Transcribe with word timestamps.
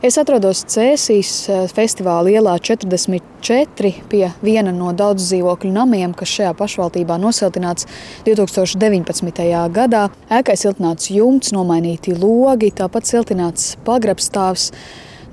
Es 0.00 0.16
atrodos 0.16 0.62
Cēsīs 0.64 1.30
eh, 1.52 1.66
festivāla 1.68 2.30
ielā 2.32 2.54
44 2.56 3.90
pie 4.08 4.22
viena 4.40 4.72
no 4.72 4.94
daudz 4.96 5.26
dzīvokļu 5.26 5.72
namiem, 5.74 6.14
kas 6.16 6.30
šajā 6.38 6.54
pašvaldībā 6.56 7.18
nosiltināts 7.20 7.84
2019. 8.24 9.44
gadā. 9.76 10.06
Ēkai 10.32 10.56
siltināts 10.56 11.10
jumts, 11.12 11.52
nomainīti 11.52 12.14
logi, 12.16 12.70
tāpat 12.78 13.10
siltināts 13.10 13.74
pagrabstāvs, 13.84 14.70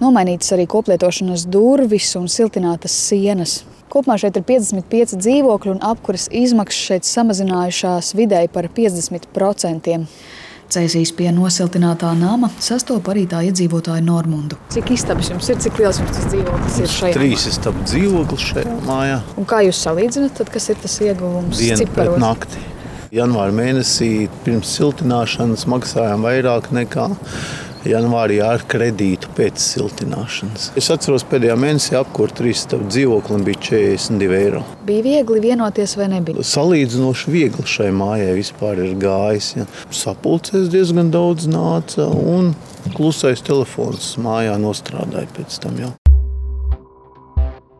nomainītas 0.03 0.51
arī 0.57 0.65
koplietošanas 0.67 1.47
durvis 1.47 2.09
un 2.19 2.27
siltinātas 2.27 2.97
sienas. 3.07 3.61
Kopumā 3.87 4.17
šeit 4.19 4.35
ir 4.35 4.43
55 4.51 5.15
dzīvokļi 5.15 5.77
un 5.77 5.79
apkuras 5.93 6.27
izmaksas 6.27 6.89
šeit 6.89 7.07
samazinājušās 7.07 8.11
vidēji 8.19 8.51
par 8.51 8.67
50%. 8.67 10.03
Cēsīs 10.67 11.13
pie 11.15 11.29
nosiltinātā 11.31 12.09
nama 12.19 12.49
sastopa 12.59 13.13
arī 13.13 13.23
tā 13.31 13.39
iedzīvotāju 13.47 14.03
Normundu. 14.03 14.57
Cik 14.73 14.91
istabas 14.97 15.31
jums 15.31 15.47
ir, 15.47 15.61
cik 15.63 15.79
liels 15.79 16.01
jums 16.01 16.11
tas 16.17 16.25
dzīvoklis 16.27 16.79
ir 16.83 16.91
šeit? 16.91 17.15
Trīs 17.15 17.45
istabu 17.53 17.85
dzīvoklis 17.87 18.47
šajā 18.51 18.73
mājā. 18.87 19.21
Un 19.39 19.47
kā 19.47 19.61
jūs 19.63 19.79
salīdzināt, 19.87 20.35
tad, 20.41 20.51
kas 20.51 20.67
ir 20.73 20.81
tas 20.83 20.97
ieguvums? 21.05 21.61
Dienu 21.61 21.79
ciparos? 21.85 22.17
pret 22.17 22.23
nakti. 22.25 22.65
Janvāra 23.13 23.53
mēnesī 23.55 24.27
pirms 24.43 24.73
siltināšanas 24.75 25.63
maksājām 25.71 26.25
vairāk 26.27 26.67
nekā 26.75 27.07
janvārī 27.87 28.41
ar 28.43 28.65
kredītu 28.67 29.29
pēc 29.37 29.61
siltināšanas. 29.63 30.71
Es 30.79 30.89
atceros, 30.91 31.23
pēdējā 31.29 31.55
mēnesī 31.59 31.95
apkur 31.99 32.33
trīs 32.35 32.65
stāvu 32.65 32.89
dzīvoklim 32.91 33.45
bija 33.47 33.61
42 33.69 34.39
eiro. 34.41 34.63
Bija 34.89 35.05
viegli 35.05 35.43
vienoties 35.45 35.95
vai 35.99 36.09
nebija? 36.11 36.43
Salīdzinoši 36.51 37.31
viegli 37.31 37.67
šai 37.77 37.93
mājai 37.95 38.33
vispār 38.41 38.83
ir 38.83 38.97
gājis. 38.99 39.53
Ja. 39.61 39.69
Sapulcēs 40.03 40.67
diezgan 40.73 41.13
daudz 41.13 41.47
nāca 41.51 42.09
un 42.11 42.51
klusais 42.97 43.45
telefons 43.45 44.15
mājā 44.19 44.59
nostrādāja 44.59 45.31
pēc 45.37 45.61
tam 45.63 45.79
jau. 45.85 45.93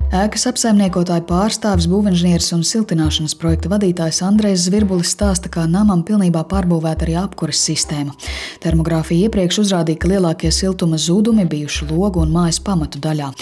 Ēkas 0.07 0.45
apsaimniekotāja 0.47 1.19
pārstāvis, 1.27 1.83
būvinženieris 1.91 2.53
un 2.55 2.61
siltināšanas 2.63 3.33
projekta 3.35 3.67
vadītājs 3.73 4.21
Andrejs 4.23 4.63
Zvirbulis 4.69 5.11
stāsta, 5.11 5.51
ka 5.51 5.65
namam 5.67 5.99
pilnībā 6.07 6.45
pārbūvēta 6.47 7.03
arī 7.03 7.17
apkuras 7.19 7.59
sistēma. 7.67 8.15
Termogrāfija 8.63 9.27
iepriekš 9.27 9.59
uzrādīja, 9.65 9.99
ka 9.99 10.11
lielākie 10.13 10.51
siltuma 10.55 10.95
zudumi 10.95 11.43
bijuši 11.51 11.89
logu 11.91 12.23
un 12.23 12.31
mājas 12.31 12.61
pamatu 12.63 13.03
daļā. 13.03 13.33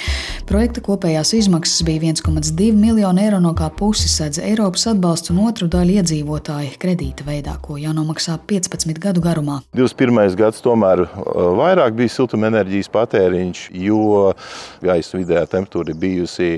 Projekta 0.46 0.78
kopējās 0.86 1.32
izmaksas 1.34 1.82
bija 1.88 2.04
1,2 2.06 2.68
miljonu 2.78 3.24
eiro, 3.24 3.40
no 3.42 3.56
kā 3.58 3.66
pusi 3.74 4.06
sedz 4.12 4.38
Eiropas 4.38 4.84
atbalsts 4.92 5.32
un 5.34 5.40
otru 5.42 5.66
daļu 5.74 5.96
iedzīvotāji 5.98 6.76
kredīta 6.84 7.26
veidā, 7.26 7.56
ko 7.66 7.80
jānomaksā 7.82 8.36
15 8.46 9.02
gadu 9.02 9.24
garumā. 9.26 9.56
21. 9.74 10.38
gads 10.38 10.62
tomēr 10.62 11.02
uh, 11.08 11.10
vairāk 11.58 11.98
bija 11.98 12.14
siltumenerģijas 12.14 12.92
patēriņš, 12.94 13.64
jo 13.88 14.36
gaisa 14.86 15.18
vidējā 15.18 15.48
temperatūra 15.56 15.96
ir 15.96 16.00
bijusi 16.06 16.52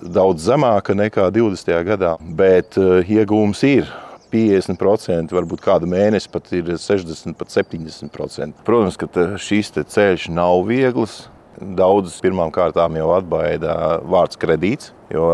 daudz 0.00 0.48
zemāka 0.48 0.96
nekā 0.96 1.28
20. 1.36 1.76
gadā. 1.92 2.16
Bet 2.40 2.80
uh, 2.80 3.04
iegūms 3.04 3.64
ir. 3.68 3.92
50%, 4.32 5.30
varbūt 5.32 5.62
kādu 5.62 5.86
mēnesi 5.88 6.28
pat 6.28 6.50
ir 6.52 6.72
60, 6.74 7.36
pat 7.38 7.52
70%. 7.54 8.64
Protams, 8.66 8.98
ka 8.98 9.06
te 9.06 9.28
ceļš 9.38 10.26
nav 10.34 10.64
viegls. 10.66 11.28
Daudzus 11.56 12.20
pirmām 12.20 12.50
kārtām 12.52 12.98
jau 12.98 13.08
atbaida 13.16 13.96
vārds 14.04 14.36
kredīts, 14.40 14.90
jo 15.12 15.24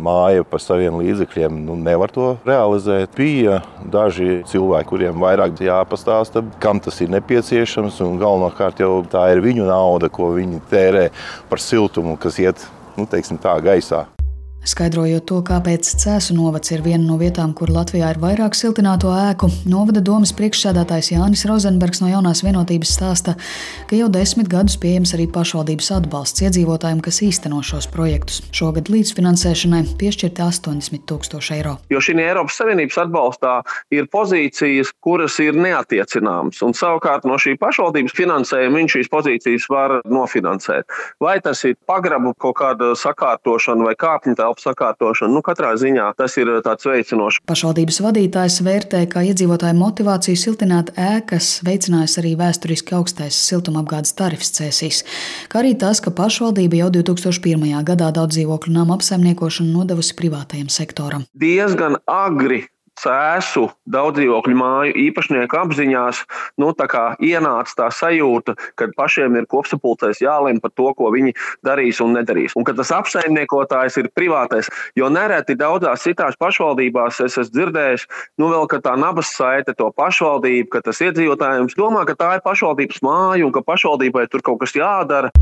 māja 0.00 0.46
par 0.48 0.62
saviem 0.64 0.96
līdzekļiem 1.02 1.60
nu, 1.66 1.76
nevar 1.76 2.12
to 2.14 2.30
realizēt. 2.48 3.12
Bija 3.18 3.60
daži 3.92 4.40
cilvēki, 4.48 4.88
kuriem 4.88 5.20
vairāk 5.20 5.60
jāpastāsta, 5.60 6.44
kam 6.64 6.80
tas 6.80 7.02
ir 7.04 7.12
nepieciešams. 7.12 8.00
Galvenokārt 8.22 8.80
jau 8.80 9.02
tā 9.12 9.28
ir 9.34 9.44
viņu 9.44 9.68
nauda, 9.68 10.08
ko 10.08 10.32
viņi 10.38 10.64
tērē 10.72 11.08
par 11.50 11.62
siltumu, 11.62 12.16
kas 12.20 12.40
iet 12.40 12.68
nu, 12.96 13.04
teiksim, 13.04 13.40
tā 13.42 13.58
gaisā. 13.60 14.06
Skaidrojot 14.66 15.22
to, 15.30 15.36
kāpēc 15.46 15.86
Cēzu 16.02 16.34
novads 16.34 16.72
ir 16.74 16.80
viena 16.82 17.04
no 17.06 17.14
vietām, 17.20 17.52
kur 17.54 17.70
Latvijā 17.70 18.08
ir 18.10 18.18
vairāk 18.18 18.56
siltināto 18.58 19.12
ēku, 19.14 19.46
novada 19.70 20.00
domas 20.02 20.32
priekšsēdētājs 20.34 21.12
Jānis 21.12 21.44
Rozenbergs 21.46 22.00
no 22.02 22.08
jaunās 22.10 22.42
vienotības 22.42 22.94
stāsta, 22.96 23.36
ka 23.86 23.94
jau 23.94 24.08
desmit 24.10 24.50
gadus 24.50 24.74
pieejams 24.82 25.12
arī 25.14 25.28
pašvaldības 25.30 25.90
atbalsts 26.00 26.42
iedzīvotājiem, 26.48 27.02
kas 27.04 27.20
īsteno 27.22 27.60
šos 27.62 27.86
projektus. 27.94 28.40
Šogad 28.50 28.90
līdzfinansēšanai 28.90 29.84
piešķirti 30.00 30.42
80 30.42 31.06
tūkstoši 31.12 31.54
eiro. 31.60 31.76
Jo 31.94 32.02
šī 32.02 32.16
Eiropas 32.24 32.58
Savienības 32.58 32.98
atbalstā 33.04 33.54
ir 33.94 34.10
pozīcijas, 34.10 34.90
kuras 34.98 35.38
ir 35.46 35.54
neatiecināmas. 35.54 36.58
Un 36.66 36.74
savukārt 36.74 37.28
no 37.28 37.38
šī 37.38 37.54
pašvaldības 37.62 38.18
finansējuma 38.18 38.82
viņš 38.82 38.98
šīs 38.98 39.14
pozīcijas 39.14 39.70
var 39.70 40.00
nofinansēt. 40.10 40.90
Vai 41.22 41.38
tas 41.44 41.62
ir 41.70 41.78
pagrabu 41.86 42.34
kaut 42.42 42.58
kāda 42.58 42.92
sakārtošana 42.98 43.86
vai 43.86 43.94
kāpņu 43.94 44.34
telpu 44.56 44.64
sakārtošana, 44.64 45.32
nu 45.32 45.42
katrā 45.42 45.76
ziņā 45.76 46.14
tas 46.16 46.36
ir 46.36 46.48
tāds 46.64 46.86
veicinošs. 46.86 47.40
Pašvaldības 47.46 48.00
vadītājs 48.00 48.62
vērtē, 48.64 49.06
ka 49.08 49.22
iedzīvotāju 49.22 49.76
motivāciju 49.76 50.36
siltināt 50.36 50.92
ēkas 50.96 51.62
veicinājis 51.64 52.18
arī 52.18 52.36
vēsturiski 52.36 52.94
augstais 52.96 53.36
siltumapgādes 53.36 54.14
tarifs 54.16 54.52
cēsīs, 54.56 55.04
kā 55.48 55.60
arī 55.62 55.76
tas, 55.78 56.00
ka 56.00 56.10
pašvaldība 56.10 56.76
jau 56.82 56.90
2001. 56.90 57.84
gadā 57.84 58.12
daudz 58.12 58.36
dzīvokļu 58.36 58.72
nama 58.72 58.96
apsaimniekošanu 58.96 59.72
nodevusi 59.72 60.16
privātajam 60.16 60.68
sektoram. 60.68 61.26
Diezgan 61.34 62.00
agri 62.06 62.64
cēsu 63.00 63.66
daudzdzīvokļu 63.92 64.56
māju 64.56 64.94
īpašnieku 65.06 65.58
apziņās 65.60 66.22
nu, 66.62 66.72
tā 66.76 66.88
ienāca 67.22 67.74
tā 67.82 67.88
sajūta, 67.92 68.56
ka 68.78 68.88
pašiem 68.96 69.36
ir 69.40 69.48
kopsapulcēs 69.50 70.22
jālem 70.24 70.60
par 70.62 70.72
to, 70.76 70.88
ko 70.96 71.10
viņi 71.14 71.34
darīs 71.66 72.00
un 72.04 72.16
nedarīs. 72.16 72.56
Un 72.56 72.66
ka 72.66 72.74
tas 72.76 72.92
apsaimniekotājs 72.96 73.98
ir 74.02 74.10
privātais. 74.16 74.70
Jo 74.96 75.10
nereti 75.12 75.58
daudzās 75.58 76.06
citās 76.06 76.38
pašvaldībās 76.40 77.20
es 77.24 77.36
esmu 77.36 77.52
dzirdējis, 77.56 78.06
nu, 78.40 78.50
vēl, 78.52 78.66
ka 78.70 78.80
tā 78.84 78.96
nabas 79.00 79.32
saite 79.36 79.76
to 79.76 79.90
pašvaldību, 79.96 80.70
ka 80.72 80.84
tas 80.88 81.02
iedzīvotājiem 81.04 81.70
domā, 81.76 82.06
ka 82.08 82.16
tā 82.18 82.32
ir 82.38 82.44
pašvaldības 82.46 83.02
māja 83.06 83.46
un 83.46 83.54
ka 83.54 83.64
pašvaldībai 83.66 84.26
tur 84.32 84.44
kaut 84.46 84.64
kas 84.64 84.76
jādara. 84.76 85.32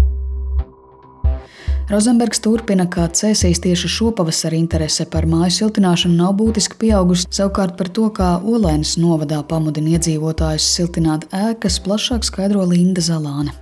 Rozenbergs 1.85 2.41
turpina, 2.41 2.87
ka 2.89 3.11
cēsīs 3.13 3.59
tieši 3.61 3.91
šopavasar 3.93 4.55
interese 4.57 5.05
par 5.05 5.27
māju 5.29 5.53
siltināšanu 5.53 6.17
nav 6.17 6.31
būtiski 6.39 6.79
pieaugusi. 6.81 7.27
Savukārt 7.29 7.75
par 7.77 7.91
to, 7.93 8.07
kā 8.17 8.29
Olēnas 8.41 8.95
novadā 8.97 9.43
pamudina 9.45 9.99
iedzīvotājus 9.99 10.65
siltināt 10.79 11.27
ēkas, 11.37 11.77
plašāk 11.85 12.25
skaidro 12.25 12.65
Linda 12.71 13.05
Zalāne. 13.05 13.53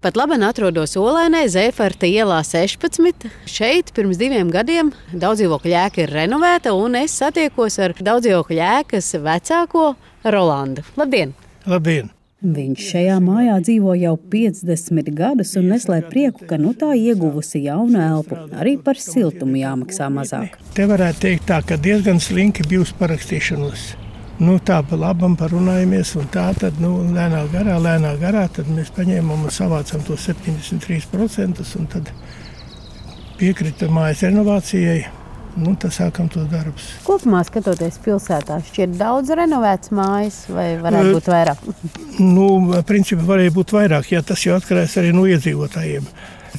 Pat 0.00 0.16
labi 0.16 0.38
atrodos 0.40 0.96
Olēnē, 0.96 1.42
Zēfarta 1.52 2.08
ielā 2.08 2.38
16. 2.48 3.26
Šeit 3.44 3.92
pirms 3.92 4.16
diviem 4.16 4.48
gadiem 4.48 4.94
daudzdzīvokļu 5.12 5.74
ēka 5.82 6.06
ir 6.06 6.14
renovēta, 6.16 6.72
un 6.72 6.96
es 7.02 7.18
satiekos 7.20 7.76
ar 7.84 7.92
daudzdzīvokļu 8.00 8.62
ēkas 8.70 9.12
vecāko 9.20 9.90
Rolandu. 10.24 10.86
Labdien! 10.96 11.36
Labdien! 11.68 12.08
Viņš 12.40 12.84
šajā 12.94 13.18
mājā 13.20 13.58
dzīvo 13.60 13.92
jau 14.00 14.14
50 14.32 15.10
gadus 15.12 15.50
un 15.60 15.66
neslēp 15.68 16.06
prieku, 16.08 16.46
ka 16.48 16.56
nu 16.56 16.70
tā 16.72 16.94
ieguvusi 16.96 17.60
jaunu 17.66 18.00
elpu. 18.00 18.38
Arī 18.56 18.78
par 18.80 18.96
siltumu 18.96 19.60
jāmaksā 19.60 20.08
mazāk. 20.08 20.56
Te 20.72 20.86
varētu 20.88 21.20
teikt, 21.26 21.44
tā, 21.50 21.60
ka 21.60 21.76
diezgan 21.76 22.16
slinki 22.16 22.64
bijusi 22.64 22.96
parakstīšanos. 22.96 23.84
Nu, 24.40 24.56
tā 24.56 24.80
pa 24.88 24.96
labam 24.96 25.36
parunājamies, 25.36 26.14
un 26.16 26.32
tā 26.32 26.46
tad 26.56 26.80
nu, 26.80 26.94
lēnā 27.12 27.44
garā, 27.52 27.76
lēnā 27.76 28.16
garā 28.22 28.48
mēs 28.72 28.88
paņēmām 28.96 29.44
un 29.44 29.52
savācām 29.52 30.00
to 30.08 30.16
73%, 30.16 31.66
un 31.76 31.92
tad 31.92 32.08
piekrita 33.36 33.92
mājas 33.92 34.24
renovācijai. 34.30 35.19
Nu, 35.58 35.74
tad 35.74 35.94
sākam 35.94 36.28
to 36.30 36.44
darbus. 36.50 36.86
Kopumā 37.06 37.42
skatoties 37.46 37.98
pilsētā, 38.04 38.60
šķiet 38.70 38.94
daudz 39.00 39.32
renovēts 39.34 39.90
mājas, 39.94 40.44
vai 40.52 40.72
varētu 40.82 41.16
būt 41.18 41.32
vairāk? 41.34 41.64
Nu, 42.20 42.46
principā 42.86 43.24
varēja 43.24 43.54
būt 43.54 43.72
vairāk, 43.72 44.10
ja 44.12 44.20
tas 44.26 44.42
jau 44.44 44.58
atkarās 44.58 44.98
arī 45.00 45.14
no 45.16 45.24
iedzīvotājiem. 45.30 46.04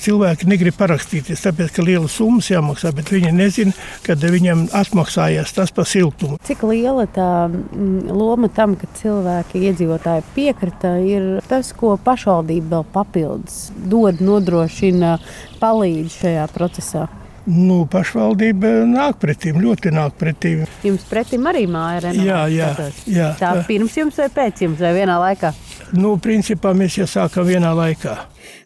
Cilvēki 0.01 0.47
negrib 0.47 0.77
parakstīties, 0.79 1.43
tāpēc, 1.43 1.73
ka 1.75 1.83
liela 1.83 2.07
summas 2.09 2.47
jāmaksā, 2.49 2.93
bet 2.95 3.11
viņi 3.11 3.33
nezina, 3.35 3.75
kad 4.05 4.23
viņam 4.23 4.63
atmaksājās 4.79 5.51
tas 5.53 5.73
par 5.75 5.85
siltumu. 5.89 6.39
Cik 6.47 6.63
liela 6.69 7.05
tā 7.11 7.29
mm, 7.51 8.09
loma 8.09 8.49
tam, 8.55 8.77
ka 8.79 8.89
cilvēki, 9.01 9.65
iedzīvotāji 9.69 10.25
piekrita, 10.35 10.95
ir 11.03 11.31
tas, 11.51 11.73
ko 11.77 11.97
pašvaldība 12.01 12.77
vēl 12.77 12.91
papildus 12.95 13.63
dod, 13.91 14.23
nodrošina, 14.23 15.17
palīdz 15.61 16.21
šajā 16.23 16.47
procesā? 16.55 17.09
Nu, 17.49 17.87
pašvaldība 17.89 18.69
nāk 18.85 19.17
pretim, 19.21 19.57
ļoti 19.63 19.89
nāk 19.95 20.13
pretim. 20.19 20.61
Jums 20.85 21.07
pretim 21.09 21.47
arī 21.49 21.63
māja 21.65 22.03
renovācija. 22.05 22.43
Jā, 22.53 22.67
jā, 22.77 22.89
jā. 23.09 23.29
Tā 23.39 23.53
pirms 23.65 23.95
jums 23.97 24.19
vai 24.21 24.27
pēc 24.35 24.61
jums 24.67 24.83
vai 24.83 24.91
vienā 24.99 25.17
laikā? 25.23 25.49
Nu, 25.97 26.13
principā 26.21 26.75
mēs 26.77 26.99
jau 26.99 27.07
sākam 27.09 27.49
vienā 27.49 27.73
laikā. 27.77 28.13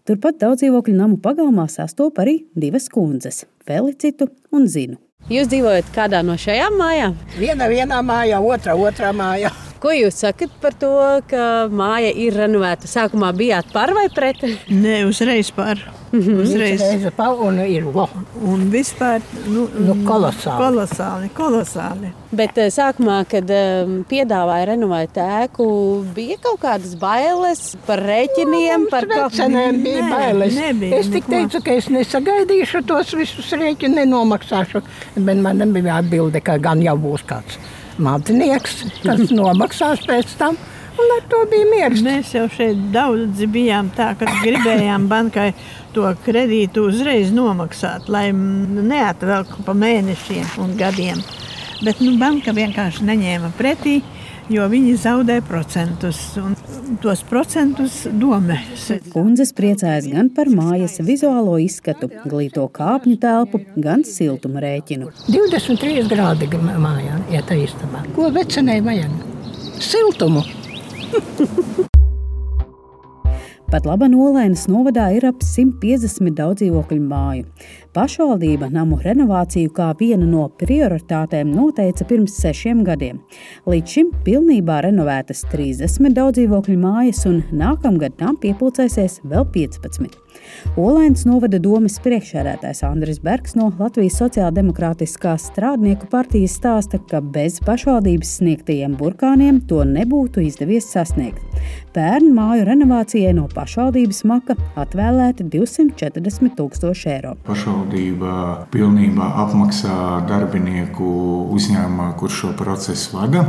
Turpat 0.06 0.42
daudz 0.44 0.66
dzīvokļu 0.66 0.96
namu 0.98 1.22
pagalmā 1.24 1.70
sastopas 1.72 2.26
arī 2.26 2.36
divas 2.54 2.90
kundzes- 2.92 3.46
Felicitu 3.68 4.28
un 4.52 4.68
Zinu. 4.68 5.00
Jūs 5.32 5.48
dzīvojat 5.50 5.88
kādā 5.96 6.20
no 6.22 6.36
šajām 6.38 6.76
mājām? 6.78 7.16
Viena 7.40 7.66
vienā 7.72 8.04
mājā, 8.06 8.38
otra 8.44 8.76
otrā 8.76 9.10
mājā. 9.16 9.50
Ko 9.86 9.92
jūs 9.94 10.16
sakat 10.18 10.50
par 10.64 10.74
to, 10.82 10.88
ka 11.30 11.68
māja 11.70 12.10
ir 12.10 12.34
renovēta? 12.34 12.88
Sākumā 12.90 13.28
bijāt 13.38 13.68
par 13.70 13.92
vai 13.94 14.08
pret? 14.10 14.40
Nē, 14.66 15.04
uzreiz 15.06 15.52
par. 15.54 15.78
Uzreiz. 16.10 16.80
Uzreiz 16.82 17.06
par 17.14 17.38
un 17.46 17.60
ir 17.62 17.86
lo. 17.94 18.08
Un 18.42 18.64
vispār 18.74 19.22
nu, 19.46 19.68
Nu, 19.76 19.94
kolosāli. 20.08 20.56
kolosāli, 20.58 21.30
kolosāli. 21.38 22.10
Bet 22.34 22.58
eh, 22.58 22.72
sākumā, 22.74 23.20
kad 23.30 23.54
um, 23.54 24.00
piedāvāja 24.10 24.72
renovēt 24.72 25.22
ēku, 25.22 25.68
bija 26.18 26.40
kaut 26.48 26.64
kādas 26.66 26.98
bailes 26.98 27.64
par 27.86 28.02
rēķiniem, 28.10 28.90
par 28.90 29.06
kaut 29.12 29.38
Cenēm 29.38 29.84
bija 29.86 30.02
Nē, 30.02 30.12
bailes. 30.16 30.58
nebija 30.64 31.04
es 31.04 31.14
tik 31.14 31.30
neko. 31.30 31.36
teicu, 31.36 31.64
ka 31.70 31.78
es 31.78 31.92
nesagaidīšu 31.94 32.82
tos 32.90 33.14
visus 33.22 33.54
rēķinus, 33.54 34.02
nenomaksāšu. 34.02 34.82
Bet 35.22 35.46
man 35.46 35.62
bija 35.78 36.02
atbilde, 36.02 36.42
ka 36.42 36.58
gan 36.58 36.82
jau 36.82 36.98
būs 36.98 37.28
kāds 37.30 37.62
mantinieks, 38.02 38.82
kas 39.04 39.32
nomaksās 39.40 40.06
pēc 40.08 40.38
tam. 40.40 40.58
Un 40.96 41.10
ar 41.18 41.26
to 41.28 41.42
bija 41.52 41.68
mieres. 41.68 42.04
Mēs 42.06 42.30
jau 42.32 42.46
šeit 42.52 42.80
daudz 42.94 43.42
bijām 43.52 43.90
tā, 43.98 44.14
ka 44.16 44.30
gribējām 44.40 45.10
bankai 45.12 45.50
to 45.96 46.08
kredītu 46.24 46.86
uzreiz 46.90 47.34
nomaksāt, 47.36 48.08
lai 48.12 48.30
mm, 48.32 48.80
neatvelk 48.88 49.58
pa 49.68 49.76
mēnešiem 49.76 50.56
un 50.64 50.78
gadiem. 50.80 51.20
Bet 51.84 52.00
nu, 52.00 52.16
banka 52.20 52.56
vienkārši 52.56 53.04
neņēma 53.10 53.52
pretī, 53.60 54.00
jo 54.52 54.66
viņi 54.70 54.96
zaudē 55.00 55.40
procentus. 55.46 56.20
Un 56.42 56.56
tos 57.04 57.24
procentus 57.28 58.02
domēs. 58.22 58.90
Kundzes 59.14 59.54
priecājas 59.58 60.10
gan 60.12 60.30
par 60.36 60.52
mājas 60.54 61.00
vizuālo 61.06 61.58
izskatu, 61.62 62.10
glīto 62.26 62.68
kāpņu 62.76 63.18
telpu, 63.22 63.64
gan 63.82 64.06
siltuma 64.08 64.64
rēķinu. 64.66 65.12
23 65.30 66.06
grādi 66.12 66.52
mājā, 66.60 67.20
ja 67.34 67.44
tā 67.48 67.58
istabā. 67.64 68.06
Ko 68.18 68.30
vecenei 68.36 68.82
vajag? 68.86 69.20
Siltumu. 69.82 70.46
Pat 73.72 73.88
laba 73.90 74.06
nolainas 74.06 74.68
novadā 74.70 75.08
ir 75.18 75.26
ap 75.26 75.40
150 75.42 76.36
daudzdzīvokļu 76.38 77.02
māju. 77.02 77.46
Pašvaldība 77.96 78.68
namu 78.70 79.00
renovāciju 79.02 79.72
kā 79.74 79.88
vienu 79.98 80.28
no 80.30 80.44
prioritātēm 80.60 81.50
noteica 81.50 82.06
pirms 82.06 82.36
sešiem 82.44 82.84
gadiem. 82.86 83.24
Līdz 83.66 83.96
šim 83.96 84.12
pilnībā 84.28 84.82
renovētas 84.86 85.42
30 85.54 86.14
daudzdzīvokļu 86.14 86.78
mājas, 86.84 87.24
un 87.30 87.42
nākamgad 87.56 88.20
tam 88.20 88.38
piepildīsies 88.44 89.24
vēl 89.26 89.48
15. 89.56 90.22
Olēnas 90.78 91.24
novada 91.26 91.58
domas 91.64 91.96
priekšsēdētājs 92.06 92.84
Andris 92.86 93.22
Bergs 93.24 93.56
no 93.58 93.72
Latvijas 93.80 94.20
Sociāldemokrātiskās 94.22 95.50
strādnieku 95.50 96.10
partijas 96.12 96.60
stāsta, 96.60 97.00
ka 97.10 97.24
bez 97.24 97.58
pašvaldības 97.66 98.38
sniegtajiem 98.42 99.00
burkāniem 99.00 99.64
to 99.70 99.82
nebūtu 99.90 100.46
izdevies 100.46 100.92
sasniegt. 100.92 101.55
Pērn 101.96 102.34
māju 102.36 102.66
renovācijai 102.68 103.32
no 103.38 103.46
pašvaldības 103.52 104.24
maka 104.28 104.58
atvēlēti 104.76 105.46
240 105.48 106.58
tūkstoši 106.58 107.12
eiro. 107.14 107.36
Pašvaldība 107.48 108.32
pilnībā 108.74 109.30
apmaksā 109.46 110.00
darbinieku 110.28 111.08
uzņēmumā, 111.56 112.10
kurš 112.20 112.42
šo 112.42 112.52
procesu 112.60 113.16
vada. 113.16 113.46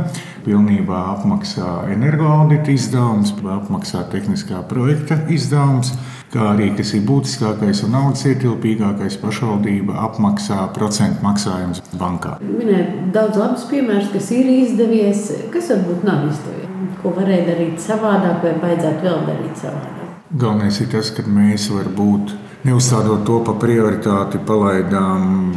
Pilnībā 0.47 1.01
apmaksā 1.17 1.73
energoaudita 1.91 2.71
izdevums, 2.71 3.33
apmaksā 3.35 4.05
tehniskā 4.13 4.61
projekta 4.69 5.19
izdevums, 5.33 5.91
kā 6.31 6.53
arī, 6.53 6.69
kas 6.77 6.93
ir 6.95 7.03
būtiskākais 7.07 7.83
un 7.83 7.93
naudas 7.95 8.23
ietilpīgākais, 8.31 9.19
pašvaldība 9.21 9.97
apmaksā 10.07 10.69
procentu 10.75 11.23
maksājumus 11.25 11.83
bankā. 11.99 12.37
Minēt 12.47 13.11
daudz 13.15 13.39
labus 13.39 13.67
piemērus, 13.71 14.11
kas 14.15 14.31
ir 14.35 14.49
izdevies, 14.55 15.27
kas 15.53 15.71
varbūt 15.73 16.07
nav 16.07 16.29
izdevies. 16.31 16.63
Ko 17.01 17.11
varēja 17.13 17.43
darīt 17.51 17.81
savādāk, 17.81 17.96
vai 18.01 18.17
vajadzētu 18.61 19.05
vēl 19.05 19.23
darīt 19.27 19.63
savādāk. 19.63 20.11
Galvenais 20.27 20.81
ir 20.83 20.91
tas, 20.91 21.09
ka 21.15 21.23
mēs 21.23 21.69
varbūt 21.71 22.35
neuzstādot 22.67 23.23
to 23.27 23.39
par 23.47 23.59
prioritāti, 23.61 24.41
palaidām 24.43 25.53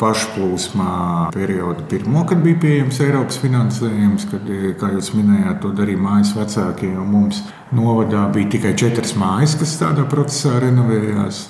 pašplūsmā 0.00 1.32
periodu 1.34 1.84
pirmo, 1.90 2.24
kad 2.28 2.42
bija 2.44 2.60
pieejams 2.62 3.00
Eiropas 3.04 3.40
finansējums, 3.40 4.26
kad, 4.30 4.48
kā 4.80 4.92
jūs 4.92 5.12
minējāt, 5.16 5.60
to 5.62 5.72
darīja 5.76 6.02
mājas 6.04 6.34
vecākie. 6.36 6.92
Mums 6.96 7.42
novadā 7.76 8.26
bija 8.34 8.56
tikai 8.56 8.74
četras 8.78 9.16
mājas, 9.18 9.56
kas 9.60 9.76
tādā 9.80 10.04
procesā 10.10 10.58
renovējās. 10.64 11.46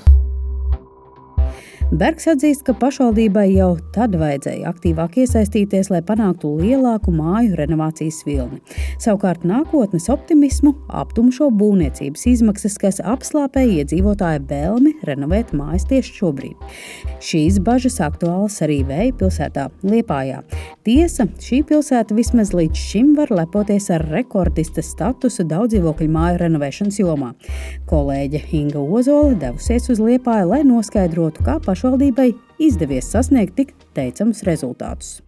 Bergs 1.95 2.25
atzīst, 2.27 2.65
ka 2.67 2.73
pašvaldībai 2.75 3.45
jau 3.53 3.77
tad 3.95 4.17
vajadzēja 4.19 4.67
aktīvāk 4.73 5.21
iesaistīties, 5.23 5.87
lai 5.93 6.01
panāktu 6.03 6.49
lielāku 6.59 7.13
māju 7.15 7.55
renovācijas 7.61 8.25
vilni. 8.27 8.59
Savukārt 8.99 9.45
nākotnes 9.47 10.09
optimismu 10.11 10.73
aptumšo 10.91 11.47
būvniecības 11.55 12.27
izmaksas, 12.33 12.75
kas 12.83 12.99
apslāpē 12.99 13.63
iedzīvotāju 13.77 14.43
vēlmi 14.51 14.97
renovēt 15.07 15.53
mājas 15.55 15.87
tieši 15.87 16.17
šobrīd. 16.19 16.65
Šīs 17.23 17.61
bažas 17.63 18.01
aktuālas 18.03 18.59
arī 18.67 18.81
Vēja 18.87 19.15
pilsētā 19.23 19.69
Liepājā. 19.87 20.43
Tiesa, 20.87 21.29
šī 21.43 21.63
pilsēta 21.71 22.19
vismaz 22.19 22.51
līdz 22.55 22.83
šim 22.83 23.15
var 23.15 23.31
lepoties 23.31 23.89
ar 23.95 24.03
rekordista 24.11 24.83
statusu 24.83 25.47
daudzdzīvokļu 25.47 26.11
māju 26.19 26.43
renovēšanas 26.43 26.99
jomā. 26.99 27.31
Kolēģe 27.87 28.43
Inga 28.59 28.83
Ozola 28.83 29.39
devusies 29.47 29.87
uz 29.95 30.03
Liepāju, 30.03 30.51
lai 30.51 30.61
noskaidrotu, 30.67 31.47
kā 31.47 31.57
pašvaldībai 31.77 32.31
izdevies 32.57 33.11
sasniegt 33.13 33.53
tik 33.59 33.75
teicamus 33.93 34.41
rezultātus. 34.49 35.19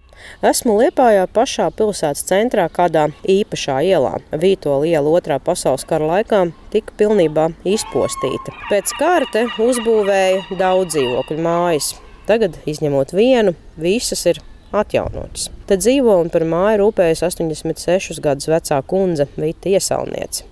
Esmu 0.43 0.79
Liepājā 0.81 1.27
pašā 1.31 1.69
pilsētas 1.77 2.25
centrā, 2.27 2.65
kādā 2.73 3.05
īpašā 3.29 3.77
ielā. 3.85 4.17
Vītola 4.33 4.89
iela 4.89 5.13
otrā 5.13 5.37
pasaules 5.39 5.85
kara 5.87 6.09
laikā 6.09 6.41
tika 6.73 6.97
pilnībā 6.99 7.51
izpostīta. 7.69 8.57
Pēc 8.71 8.97
kara 8.99 9.29
te 9.31 9.45
uzbūvēja 9.61 10.59
daudz 10.59 10.97
dzīvokļu 10.97 11.45
mājas. 11.45 11.93
Tagad, 12.27 12.57
izņemot 12.69 13.13
vienu, 13.13 13.55
visas 13.77 14.25
ir 14.33 14.41
atjaunotas. 14.73 15.49
Te 15.69 15.77
dzīvo 15.81 16.17
un 16.23 16.31
par 16.33 16.45
māju 16.49 16.83
rūpējas 16.83 17.25
86 17.29 18.21
gadus 18.25 18.49
vecā 18.51 18.81
kundze 18.89 19.29
Vita 19.37 19.71
Iesalniece. 19.73 20.45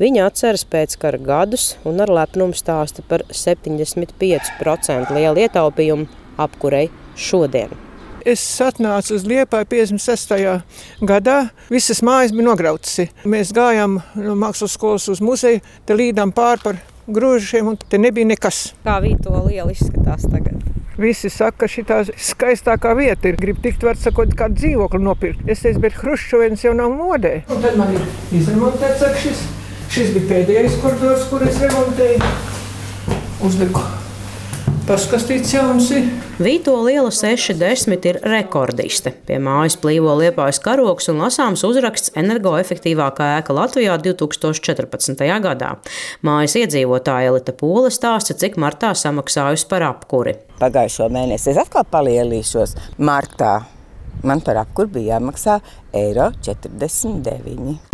Viņa 0.00 0.26
atceras 0.28 0.64
pēckara 0.68 1.20
gadus 1.22 1.76
un 1.88 2.00
ar 2.04 2.12
lepnumu 2.12 2.56
stāsta 2.56 3.04
par 3.08 3.24
75% 3.30 5.16
lielu 5.16 5.46
ietaupījumu 5.46 6.06
apkurei 6.42 6.90
šodien. 7.16 7.72
Es 8.22 8.42
atnācu 8.62 9.16
uz 9.16 9.24
Liepāju 9.26 9.66
56. 9.66 10.36
gadā. 11.02 11.38
Visas 11.72 12.04
mājas 12.06 12.30
bija 12.30 12.46
nograutas. 12.46 13.00
Mēs 13.26 13.50
gājām 13.56 13.98
no 14.14 14.36
mākslas 14.38 14.76
skolas 14.78 15.08
uz 15.10 15.18
muzeju, 15.24 15.58
te 15.86 15.96
līdām 15.98 16.30
pāri 16.36 16.62
par 16.62 16.78
grožiem, 17.10 17.72
un 17.72 17.80
te 17.82 17.98
nebija 17.98 18.28
nekas. 18.30 18.68
Kā 18.86 19.00
Vītola 19.02 19.42
liela 19.48 19.74
izskatās 19.74 20.28
tagad? 20.30 20.62
Visi 21.00 21.30
saka, 21.32 21.64
ka 21.64 21.70
šī 21.70 21.84
skaistākā 22.20 22.92
vieta. 22.98 23.30
Ir. 23.30 23.40
Gribu 23.40 23.64
tikt, 23.64 23.86
var 23.86 23.96
sakot, 24.00 24.34
kādu 24.36 24.60
dzīvokli 24.60 25.02
nopirkt. 25.02 25.48
Es 25.48 25.64
teicu, 25.64 25.80
bet 25.86 25.96
Hruščovens 26.02 26.66
jau 26.66 26.74
nav 26.76 26.92
modē. 26.92 27.42
Un 27.48 27.64
tad 27.64 27.80
man 27.80 27.94
ir 27.96 28.04
izremontēts 28.36 29.08
šis. 29.24 29.42
Šis 29.92 30.14
bija 30.16 30.28
pēdējais 30.30 30.78
koridors, 30.84 31.26
kur 31.32 31.44
es 31.48 31.60
remontēju. 31.64 32.32
Uzliku 33.42 34.01
paskastīts 34.92 35.54
jauns. 35.54 35.88
ir. 35.94 36.08
Vītola 36.42 36.90
liela 36.90 37.10
60 37.14 38.08
ir 38.10 38.18
rekordiste. 38.28 39.12
Pie 39.26 39.38
mājas 39.40 39.78
plīvo 39.80 40.12
liepājas 40.20 40.60
karoks 40.62 41.08
un 41.12 41.22
lasāms 41.22 41.62
uzraksts 41.64 42.12
energoefektīvākā 42.20 43.30
ēka 43.38 43.56
Latvijā 43.56 43.96
2014. 44.04 45.24
gadā. 45.46 45.70
Mājas 46.26 46.56
iedzīvotāja 46.60 47.32
Elita 47.32 47.54
Pūle 47.56 47.92
stāsta, 47.94 48.36
cik 48.36 48.58
martā 48.60 48.92
samaksājusi 48.98 49.68
par 49.70 49.86
apkuri. 49.88 50.36
Pagājušo 50.60 51.08
mēnesi 51.12 51.54
es 51.54 51.62
atkal 51.62 51.88
palielīšos. 51.88 52.76
Martā 53.00 53.54
man 54.22 54.44
par 54.44 54.60
apkuri 54.66 54.98
bija 54.98 55.16
jāmaksā 55.16 55.56
eiro 55.96 56.28
49. 56.44 57.91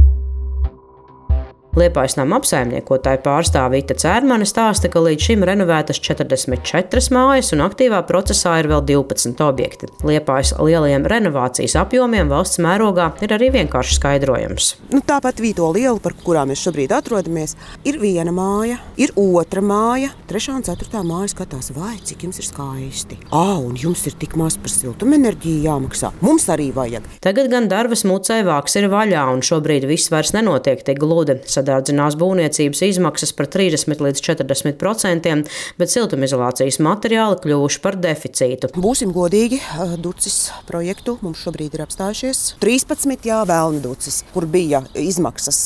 Liepājas 1.78 2.16
nama 2.18 2.40
apsaimniekotāja 2.40 3.20
pārstāvīta 3.22 3.94
Cērmane 4.00 4.46
stāsta, 4.48 4.88
ka 4.90 4.98
līdz 5.04 5.26
šim 5.28 5.44
renovētas 5.46 6.00
44 6.02 7.12
mājas 7.14 7.52
un 7.54 7.62
aktīvā 7.62 8.00
procesā 8.08 8.56
ir 8.58 8.66
vēl 8.72 8.82
12 8.88 9.38
objekti. 9.46 9.86
Liepājas 10.08 10.56
lielajiem 10.58 11.06
renovācijas 11.06 11.76
apjomiem 11.78 12.32
valsts 12.32 12.58
mērogā 12.64 13.12
ir 13.22 13.34
arī 13.36 13.50
vienkāršs 13.54 14.00
skaidrojums. 14.00 14.72
Nu, 14.90 15.02
tāpat 15.06 15.38
Vīto 15.44 15.68
liela, 15.76 16.00
par 16.02 16.16
kurām 16.18 16.50
mēs 16.50 16.64
šobrīd 16.66 16.94
atrodamies, 16.96 17.54
ir 17.86 18.00
viena 18.02 18.34
māja, 18.34 18.80
ir 18.98 19.14
otra 19.14 19.62
māja, 19.62 20.10
trešā 20.26 20.56
un 20.58 20.66
ceturtā 20.66 21.04
māja 21.06 21.30
skatās, 21.36 21.70
vai 21.76 21.94
cik 22.02 22.26
jums 22.26 22.42
ir 22.42 22.48
skaisti. 22.48 23.20
Ah, 23.30 23.54
un 23.60 23.78
jums 23.78 24.02
ir 24.10 24.18
tik 24.18 24.34
maz 24.40 24.58
par 24.58 24.74
siltumenerģiju 24.74 25.62
jāmaksā. 25.68 26.10
Mums 26.26 26.48
arī 26.50 26.72
vajag. 26.74 27.06
Tagad 27.22 27.52
gan 27.54 27.70
darbas 27.70 28.02
mucē 28.08 28.42
vāks 28.48 28.80
ir 28.82 28.90
vaļā, 28.90 29.28
un 29.30 29.46
šobrīd 29.46 29.86
viss 29.86 30.10
vairs 30.10 30.34
nenotiek 30.34 30.82
tik 30.82 30.98
gludi. 31.04 31.38
Sadārdzinās 31.68 32.16
būvniecības 32.18 32.82
izmaksas 32.88 33.34
par 33.36 33.48
30 33.52 34.00
līdz 34.04 34.22
40 34.24 34.78
procentiem, 34.80 35.44
bet 35.78 35.92
siltumizolācijas 35.92 36.80
materiāli 36.84 37.38
kļuvuši 37.44 37.82
par 37.84 37.98
deficītu. 38.00 38.72
Būsim 38.78 39.12
godīgi, 39.14 39.60
Ducis 40.02 40.48
projektu 40.68 41.18
mums 41.24 41.42
šobrīd 41.44 41.76
ir 41.76 41.84
apstājušies 41.84 42.42
13, 42.62 43.28
jā, 43.28 43.42
vēlni 43.48 43.82
Ducis, 43.84 44.22
kur 44.32 44.48
bija 44.50 44.82
izmaksas 44.98 45.60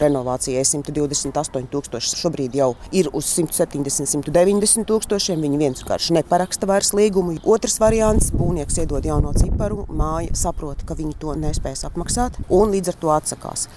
renovācijai 0.00 0.64
128 0.66 1.68
tūkstoši, 1.72 2.18
šobrīd 2.20 2.56
jau 2.60 2.72
ir 2.96 3.10
uz 3.16 3.32
170, 3.34 4.06
190 4.30 4.88
tūkstošiem. 4.88 5.40
Viņi 5.40 5.60
vienkārši 5.64 6.18
neparaksta 6.20 6.68
vairs 6.70 6.94
līgumu. 6.96 7.38
Otrs 7.44 7.80
variants- 7.82 8.30
būvnieks 8.40 8.80
iedod 8.82 9.04
jauno 9.04 9.34
ciparu, 9.34 9.86
māja 9.88 10.34
saprot, 10.36 10.86
ka 10.86 10.94
viņi 10.94 11.18
to 11.18 11.34
nespēs 11.34 11.86
apmaksāt 11.88 12.38
un 12.48 12.74
līdz 12.74 12.94
ar 12.94 13.00
to 13.00 13.14
atsakās. 13.18 13.68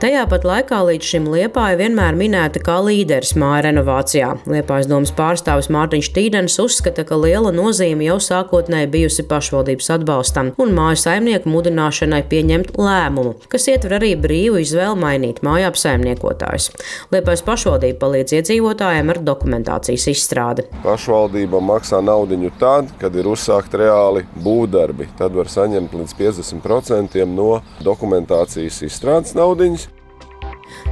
Tajā 0.00 0.22
pat 0.24 0.46
laikā 0.48 0.78
līdz 0.88 1.04
šim 1.04 1.26
Liepāja 1.28 1.76
vienmēr 1.76 2.16
minēta 2.16 2.56
kā 2.64 2.78
līderis 2.80 3.34
māja 3.36 3.66
renovācijā. 3.66 4.30
Liepājas 4.48 4.86
domas 4.88 5.10
pārstāvis 5.12 5.66
Mārtiņš 5.68 6.08
Tīdens 6.16 6.54
uzskata, 6.62 7.04
ka 7.04 7.18
liela 7.20 7.50
nozīme 7.52 8.06
jau 8.06 8.14
sākotnēji 8.24 8.88
bijusi 8.94 9.26
pašvaldības 9.28 9.90
atbalstam 9.98 10.54
un 10.56 10.72
māju 10.72 11.02
saimnieku 11.02 11.52
mudināšanai 11.52 12.22
pieņemt 12.32 12.80
lēmumu, 12.80 13.34
kas 13.52 13.68
ietver 13.68 13.98
arī 13.98 14.14
brīvu 14.22 14.62
izvēli 14.62 14.96
mainīt 15.02 15.42
māju 15.44 15.68
apsaimniekotājus. 15.68 16.70
Liepājas 17.12 17.44
pašvaldība 17.50 18.00
palīdz 18.00 18.38
iedzīvotājiem 18.38 19.12
ar 19.12 19.22
dokumentācijas 19.28 20.08
izstrādi. 20.14 20.64
Pašvaldība 20.80 21.60
maksā 21.60 22.00
naudu 22.00 22.40
tad, 22.56 22.88
kad 23.04 23.20
ir 23.20 23.28
uzsākti 23.34 23.84
reāli 23.84 24.24
būvdarbi. 24.40 25.12
Tad 25.20 25.36
var 25.36 25.52
saņemt 25.52 25.92
līdz 26.00 26.18
50% 26.24 27.28
no 27.36 27.52
dokumentācijas 27.84 28.80
izstrādes 28.88 29.36
naudas. 29.36 29.89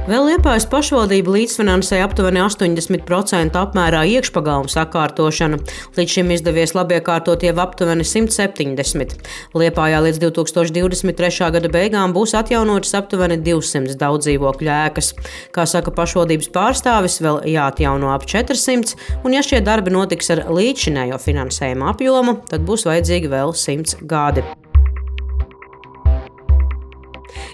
Vēl 0.09 0.25
Liepājas 0.25 0.65
pašvaldība 0.69 1.33
līdzfinansēja 1.35 2.07
aptuveni 2.07 2.41
80% 2.41 3.57
apmērā 3.59 4.01
iekšpagalmu 4.15 4.71
sakārtošanu. 4.71 5.59
Līdz 5.97 6.15
šim 6.15 6.31
izdevies 6.33 6.73
labiekārtot 6.73 7.43
jau 7.45 7.53
aptuveni 7.61 8.05
170. 8.07 9.13
Liepājā 9.53 9.99
līdz 10.05 10.21
2023. 10.23 11.51
gada 11.55 11.71
beigām 11.73 12.15
būs 12.15 12.33
atjaunotas 12.39 12.95
aptuveni 12.97 13.37
200 13.45 13.97
daudzdzīvokļu 14.01 14.73
ēkas. 14.75 15.11
Kā 15.53 15.67
saka 15.69 15.93
pašvaldības 15.93 16.49
pārstāvis, 16.55 17.19
vēl 17.21 17.43
jāatjauno 17.53 18.09
ap 18.15 18.25
400, 18.29 18.97
un 19.23 19.37
ja 19.37 19.45
šie 19.45 19.61
darbi 19.65 19.93
notiks 19.93 20.33
ar 20.33 20.47
līdzinējo 20.49 21.21
finansējumu 21.21 21.91
apjomu, 21.93 22.39
tad 22.49 22.65
būs 22.65 22.89
vajadzīgi 22.89 23.29
vēl 23.29 23.53
100 23.53 24.01
gadi. 24.09 24.47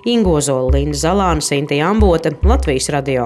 Ingozola, 0.05 0.69
Linda 0.77 0.97
Zalāna, 0.97 1.41
Sintīna 1.41 1.89
Ambote, 1.89 2.35
Latvijas 2.45 2.91
radio. 2.93 3.25